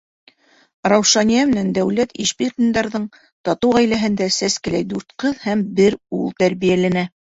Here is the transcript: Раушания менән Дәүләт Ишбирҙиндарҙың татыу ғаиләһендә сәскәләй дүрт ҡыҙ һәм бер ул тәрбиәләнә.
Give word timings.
Раушания 0.91 1.41
менән 1.49 1.67
Дәүләт 1.75 2.15
Ишбирҙиндарҙың 2.25 3.05
татыу 3.49 3.75
ғаиләһендә 3.77 4.31
сәскәләй 4.39 4.89
дүрт 4.95 5.15
ҡыҙ 5.25 5.45
һәм 5.49 5.63
бер 5.81 5.99
ул 6.21 6.33
тәрбиәләнә. 6.43 7.07